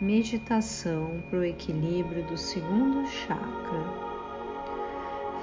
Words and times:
meditação 0.00 1.22
para 1.28 1.40
o 1.40 1.44
equilíbrio 1.44 2.24
do 2.24 2.36
segundo 2.36 3.06
chakra. 3.06 3.84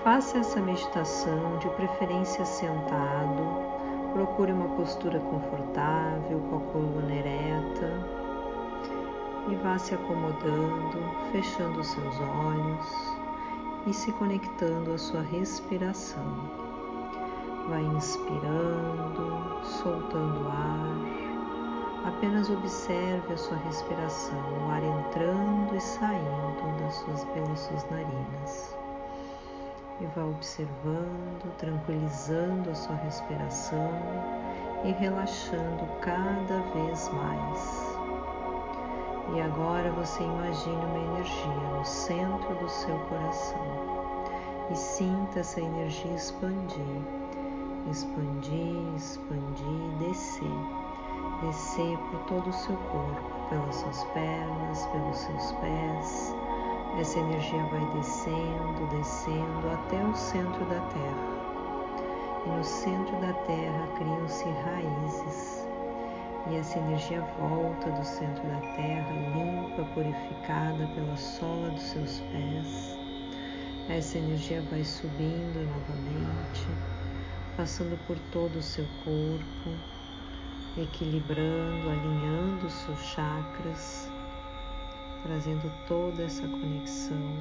Faça 0.03 0.39
essa 0.39 0.59
meditação 0.59 1.59
de 1.59 1.69
preferência 1.71 2.43
sentado. 2.43 3.77
Procure 4.13 4.51
uma 4.51 4.69
postura 4.69 5.19
confortável, 5.19 6.39
com 6.49 6.55
a 6.55 6.71
coluna 6.71 7.13
ereta 7.13 8.27
e 9.47 9.55
vá 9.57 9.77
se 9.77 9.93
acomodando, 9.93 10.97
fechando 11.31 11.79
os 11.79 11.87
seus 11.87 12.19
olhos 12.19 13.17
e 13.85 13.93
se 13.93 14.11
conectando 14.13 14.91
à 14.91 14.97
sua 14.97 15.21
respiração. 15.21 16.25
Vai 17.69 17.83
inspirando, 17.83 19.63
soltando 19.63 20.47
ar 20.47 21.36
Apenas 22.07 22.49
observe 22.49 23.33
a 23.33 23.37
sua 23.37 23.57
respiração, 23.57 24.39
o 24.65 24.71
ar 24.71 24.81
entrando 24.81 25.75
e 25.75 25.81
saindo 25.81 26.79
das 26.79 26.95
suas, 26.95 27.25
pelas 27.25 27.59
suas 27.59 27.83
narinas. 27.91 28.77
E 29.99 30.05
vá 30.15 30.23
observando, 30.23 31.53
tranquilizando 31.57 32.69
a 32.69 32.75
sua 32.75 32.95
respiração 32.95 33.91
e 34.85 34.91
relaxando 34.93 35.85
cada 35.99 36.61
vez 36.73 37.09
mais. 37.09 37.99
E 39.35 39.41
agora 39.41 39.91
você 39.91 40.23
imagine 40.23 40.85
uma 40.85 41.17
energia 41.17 41.77
no 41.77 41.83
centro 41.83 42.55
do 42.55 42.69
seu 42.69 42.97
coração 43.09 43.67
e 44.71 44.75
sinta 44.77 45.41
essa 45.41 45.59
energia 45.59 46.13
expandir, 46.13 47.01
expandir, 47.91 48.95
expandir, 48.95 49.97
descer 49.99 50.86
descer 51.41 51.97
por 51.97 52.19
todo 52.21 52.49
o 52.49 52.53
seu 52.53 52.75
corpo, 52.77 53.49
pelas 53.49 53.75
suas 53.75 54.03
pernas, 54.05 54.85
pelos 54.87 55.17
seus 55.17 55.51
pés. 55.53 56.35
Essa 56.99 57.19
energia 57.19 57.63
vai 57.65 57.85
descendo, 57.93 58.87
descendo 58.89 59.69
até 59.73 60.03
o 60.03 60.15
centro 60.15 60.65
da 60.65 60.79
Terra. 60.89 61.37
E 62.45 62.49
no 62.49 62.63
centro 62.63 63.15
da 63.21 63.33
Terra 63.33 63.87
criam-se 63.97 64.45
raízes. 64.49 65.67
E 66.49 66.55
essa 66.55 66.79
energia 66.79 67.21
volta 67.39 67.91
do 67.91 68.05
centro 68.05 68.43
da 68.47 68.59
Terra, 68.75 69.11
limpa, 69.35 69.83
purificada 69.93 70.87
pela 70.95 71.17
sola 71.17 71.69
dos 71.71 71.83
seus 71.83 72.19
pés. 72.31 72.97
Essa 73.89 74.17
energia 74.17 74.61
vai 74.71 74.83
subindo 74.83 75.65
novamente, 75.65 76.67
passando 77.55 77.97
por 78.07 78.17
todo 78.31 78.57
o 78.57 78.61
seu 78.61 78.85
corpo, 79.03 79.96
equilibrando, 80.81 81.89
alinhando 81.89 82.67
os 82.67 82.73
seus 82.73 82.99
chakras, 82.99 84.11
trazendo 85.23 85.71
toda 85.87 86.23
essa 86.23 86.47
conexão, 86.47 87.33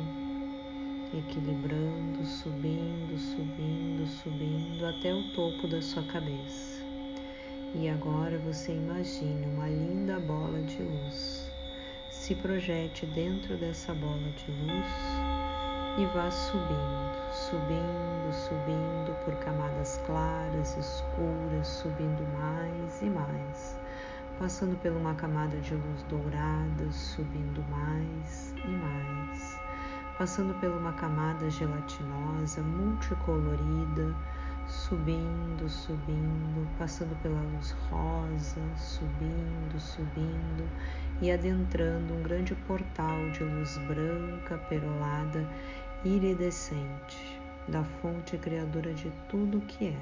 equilibrando, 1.12 2.24
subindo, 2.24 3.18
subindo, 3.18 4.06
subindo 4.06 4.86
até 4.86 5.14
o 5.14 5.22
topo 5.32 5.68
da 5.68 5.82
sua 5.82 6.02
cabeça. 6.04 6.82
E 7.74 7.88
agora 7.88 8.38
você 8.38 8.72
imagine 8.72 9.46
uma 9.46 9.68
linda 9.68 10.18
bola 10.18 10.62
de 10.62 10.82
luz. 10.82 11.50
Se 12.10 12.34
projete 12.34 13.04
dentro 13.06 13.56
dessa 13.56 13.92
bola 13.92 14.30
de 14.30 14.50
luz 14.50 15.35
e 15.98 16.04
vá 16.06 16.30
subindo, 16.30 17.32
subindo, 17.32 18.30
subindo 18.30 19.16
por 19.24 19.34
camadas 19.36 19.98
claras, 20.04 20.76
escuras, 20.76 21.66
subindo 21.66 22.22
mais 22.38 23.00
e 23.00 23.06
mais, 23.06 23.78
passando 24.38 24.76
por 24.82 24.92
uma 24.92 25.14
camada 25.14 25.56
de 25.56 25.74
luz 25.74 26.02
dourada, 26.02 26.92
subindo 26.92 27.64
mais 27.70 28.54
e 28.62 28.68
mais, 28.68 29.58
passando 30.18 30.52
por 30.60 30.68
uma 30.68 30.92
camada 30.92 31.48
gelatinosa, 31.48 32.60
multicolorida, 32.60 34.14
subindo, 34.66 35.66
subindo, 35.66 36.68
passando 36.78 37.16
pela 37.22 37.40
luz 37.40 37.74
rosa, 37.88 38.60
subindo, 38.76 39.80
subindo. 39.80 40.68
E 41.22 41.32
adentrando 41.32 42.12
um 42.12 42.22
grande 42.22 42.54
portal 42.66 43.30
de 43.30 43.42
luz 43.42 43.78
branca, 43.86 44.58
perolada 44.68 45.48
iridescente 46.04 47.40
da 47.68 47.82
fonte 47.84 48.38
criadora 48.38 48.92
de 48.94 49.10
tudo 49.28 49.58
o 49.58 49.62
que 49.62 49.88
é. 49.88 49.96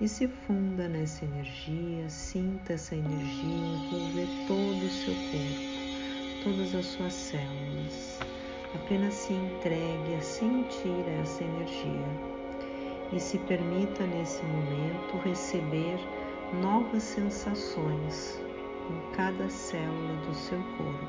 E 0.00 0.08
se 0.08 0.26
funda 0.28 0.88
nessa 0.88 1.24
energia, 1.24 2.08
sinta 2.08 2.72
essa 2.72 2.94
energia 2.94 3.44
envolver 3.44 4.28
todo 4.46 4.84
o 4.84 4.88
seu 4.88 5.14
corpo, 5.14 6.44
todas 6.44 6.74
as 6.74 6.86
suas 6.86 7.12
células. 7.12 8.18
Apenas 8.74 9.12
se 9.12 9.34
entregue 9.34 10.14
a 10.14 10.22
sentir 10.22 11.04
essa 11.20 11.44
energia 11.44 12.40
e 13.12 13.20
se 13.20 13.38
permita 13.40 14.06
nesse 14.06 14.42
momento 14.44 15.18
receber 15.24 15.98
novas 16.62 17.02
sensações 17.02 18.40
em 18.88 19.14
cada 19.14 19.48
célula 19.48 20.16
do 20.26 20.34
seu 20.34 20.58
corpo. 20.78 21.08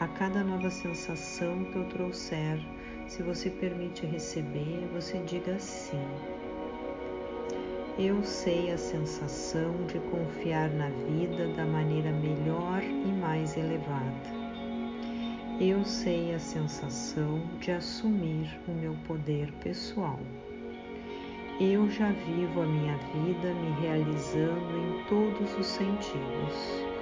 A 0.00 0.08
cada 0.08 0.42
nova 0.42 0.70
sensação 0.70 1.64
que 1.66 1.76
eu 1.76 1.88
trouxer, 1.90 2.58
se 3.06 3.22
você 3.22 3.50
permite 3.50 4.06
receber, 4.06 4.88
você 4.92 5.18
diga 5.18 5.58
sim. 5.58 6.00
Eu 7.98 8.22
sei 8.24 8.72
a 8.72 8.78
sensação 8.78 9.72
de 9.86 10.00
confiar 10.10 10.68
na 10.70 10.88
vida 10.88 11.46
da 11.54 11.64
maneira 11.64 12.10
melhor 12.10 12.82
e 12.82 13.12
mais 13.12 13.56
elevada. 13.56 14.44
Eu 15.60 15.84
sei 15.84 16.34
a 16.34 16.38
sensação 16.40 17.40
de 17.60 17.70
assumir 17.70 18.60
o 18.66 18.72
meu 18.72 18.96
poder 19.06 19.52
pessoal. 19.62 20.18
Eu 21.60 21.88
já 21.88 22.10
vivo 22.10 22.62
a 22.62 22.66
minha 22.66 22.96
vida 22.96 23.54
me 23.54 23.80
realizando 23.80 24.76
em 24.76 25.04
todos 25.04 25.56
os 25.56 25.66
sentidos. 25.66 26.93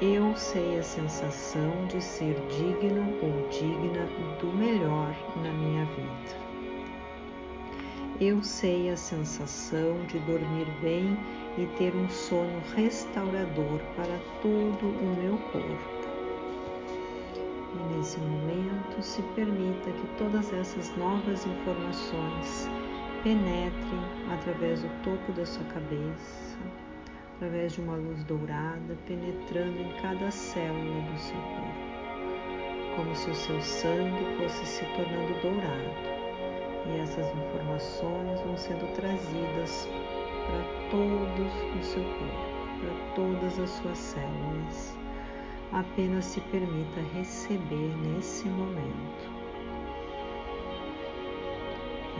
Eu 0.00 0.36
sei 0.36 0.78
a 0.78 0.82
sensação 0.84 1.86
de 1.88 2.00
ser 2.00 2.36
digno 2.46 3.02
ou 3.20 3.48
digna 3.48 4.06
do 4.38 4.46
melhor 4.56 5.12
na 5.42 5.50
minha 5.50 5.84
vida. 5.86 6.38
Eu 8.20 8.40
sei 8.44 8.90
a 8.90 8.96
sensação 8.96 10.00
de 10.06 10.20
dormir 10.20 10.68
bem 10.80 11.18
e 11.58 11.66
ter 11.78 11.92
um 11.96 12.08
sono 12.10 12.62
restaurador 12.76 13.80
para 13.96 14.20
todo 14.40 14.86
o 14.86 15.16
meu 15.20 15.36
corpo. 15.50 15.98
E 17.74 17.96
nesse 17.96 18.20
momento, 18.20 19.02
se 19.02 19.20
permita 19.34 19.90
que 19.90 20.06
todas 20.16 20.52
essas 20.52 20.96
novas 20.96 21.44
informações 21.44 22.70
penetrem 23.24 24.00
através 24.32 24.80
do 24.80 25.02
topo 25.02 25.32
da 25.32 25.44
sua 25.44 25.64
cabeça 25.64 26.56
através 27.38 27.74
de 27.74 27.80
uma 27.80 27.94
luz 27.94 28.24
dourada 28.24 28.98
penetrando 29.06 29.80
em 29.80 29.92
cada 30.02 30.28
célula 30.28 31.00
do 31.02 31.18
seu 31.18 31.36
corpo, 31.36 32.96
como 32.96 33.14
se 33.14 33.30
o 33.30 33.34
seu 33.34 33.60
sangue 33.60 34.24
fosse 34.36 34.66
se 34.66 34.84
tornando 34.86 35.40
dourado. 35.40 36.18
E 36.86 36.98
essas 37.00 37.26
informações 37.36 38.40
vão 38.40 38.56
sendo 38.56 38.92
trazidas 38.94 39.88
para 40.46 40.90
todos 40.90 41.52
o 41.78 41.84
seu 41.84 42.02
corpo, 42.02 42.80
para 42.80 43.14
todas 43.14 43.60
as 43.60 43.70
suas 43.70 43.98
células. 43.98 44.98
Apenas 45.70 46.24
se 46.24 46.40
permita 46.40 47.00
receber 47.14 47.94
nesse 48.02 48.48
momento. 48.48 49.38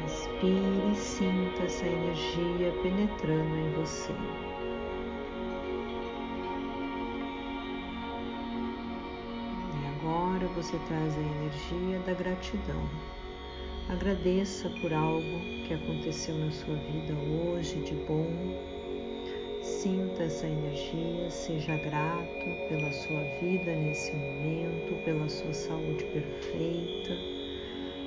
Respire 0.00 0.92
e 0.92 0.94
sinta 0.94 1.64
essa 1.64 1.86
energia 1.86 2.72
penetrando 2.82 3.56
em 3.56 3.72
você. 3.72 4.12
Você 10.46 10.78
traz 10.86 11.16
a 11.16 11.20
energia 11.20 11.98
da 12.06 12.12
gratidão. 12.12 12.82
Agradeça 13.88 14.70
por 14.80 14.92
algo 14.92 15.40
que 15.66 15.74
aconteceu 15.74 16.34
na 16.36 16.50
sua 16.50 16.74
vida 16.74 17.14
hoje 17.14 17.80
de 17.80 17.94
bom. 18.06 18.26
Sinta 19.62 20.24
essa 20.24 20.46
energia, 20.46 21.30
seja 21.30 21.76
grato 21.78 22.68
pela 22.68 22.92
sua 22.92 23.22
vida 23.40 23.74
nesse 23.74 24.14
momento, 24.14 25.02
pela 25.04 25.28
sua 25.28 25.52
saúde 25.52 26.04
perfeita. 26.04 27.14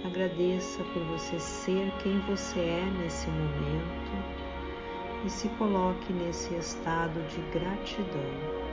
Agradeça 0.06 0.84
por 0.94 1.04
você 1.06 1.40
ser 1.40 1.92
quem 2.04 2.20
você 2.22 2.60
é 2.60 2.86
nesse 3.02 3.28
momento 3.30 4.46
e 5.26 5.30
se 5.30 5.50
coloque 5.50 6.14
nesse 6.14 6.54
estado 6.56 7.22
de 7.28 7.42
gratidão 7.52 8.71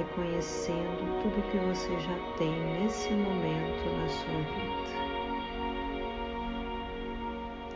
reconhecendo 0.00 1.22
tudo 1.22 1.42
que 1.50 1.58
você 1.58 2.00
já 2.00 2.16
tem 2.38 2.50
nesse 2.50 3.10
momento 3.10 3.84
na 3.98 4.08
sua 4.08 4.40
vida. 4.54 4.80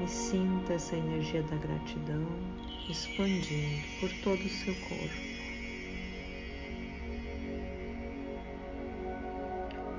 E 0.02 0.08
sinta 0.08 0.72
essa 0.74 0.96
energia 0.96 1.42
da 1.42 1.56
gratidão 1.56 2.26
expandindo 2.88 3.86
por 4.00 4.10
todo 4.22 4.40
o 4.40 4.48
seu 4.48 4.74
corpo. 4.74 5.34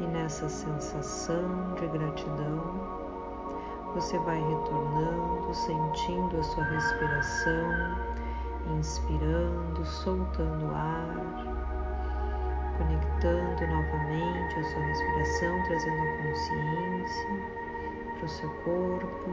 E 0.02 0.04
nessa 0.08 0.50
sensação 0.50 1.76
de 1.76 1.88
gratidão, 1.88 3.06
você 3.94 4.18
vai 4.20 4.40
retornando, 4.42 5.54
sentindo 5.54 6.38
a 6.38 6.44
sua 6.44 6.64
respiração, 6.66 7.96
inspirando, 8.78 9.86
soltando 9.86 10.66
o 10.66 10.76
ar, 10.76 11.46
conectando 12.78 13.68
novamente 13.68 14.60
a 14.60 14.64
sua 14.64 14.84
respiração, 14.84 15.64
trazendo 15.64 16.02
a 16.02 16.18
consciência 16.24 17.30
para 18.16 18.26
o 18.26 18.30
seu 18.30 18.50
corpo. 18.64 19.32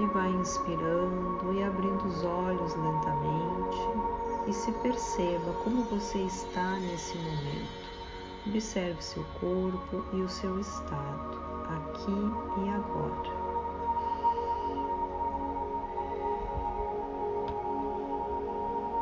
E 0.00 0.06
vai 0.06 0.30
inspirando 0.30 1.52
e 1.52 1.62
abrindo 1.62 2.04
os 2.04 2.24
olhos 2.24 2.74
lentamente 2.76 4.18
e 4.46 4.52
se 4.52 4.70
perceba 4.72 5.52
como 5.64 5.82
você 5.84 6.18
está 6.18 6.76
nesse 6.76 7.18
momento. 7.18 7.88
Observe 8.46 9.02
seu 9.02 9.24
corpo 9.40 10.04
e 10.12 10.22
o 10.22 10.28
seu 10.28 10.58
estado 10.60 11.38
aqui 11.68 12.64
e 12.64 12.68
agora. 12.70 13.37